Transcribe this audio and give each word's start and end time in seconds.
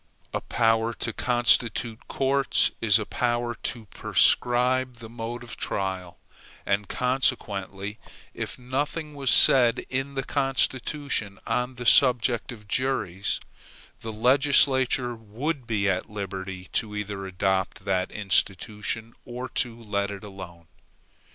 A 0.33 0.41
power 0.41 0.95
to 0.95 1.13
constitute 1.13 2.07
courts 2.07 2.71
is 2.81 2.97
a 2.97 3.05
power 3.05 3.53
to 3.53 3.85
prescribe 3.85 4.95
the 4.95 5.09
mode 5.11 5.43
of 5.43 5.57
trial; 5.57 6.17
and 6.65 6.89
consequently, 6.89 7.99
if 8.33 8.57
nothing 8.57 9.13
was 9.13 9.29
said 9.29 9.85
in 9.91 10.15
the 10.15 10.23
Constitution 10.23 11.37
on 11.45 11.75
the 11.75 11.85
subject 11.85 12.51
of 12.51 12.67
juries, 12.67 13.39
the 13.99 14.11
legislature 14.11 15.13
would 15.13 15.67
be 15.67 15.87
at 15.87 16.09
liberty 16.09 16.67
either 16.81 17.07
to 17.17 17.25
adopt 17.25 17.85
that 17.85 18.11
institution 18.11 19.13
or 19.23 19.47
to 19.49 19.79
let 19.83 20.09
it 20.09 20.23
alone. 20.23 20.65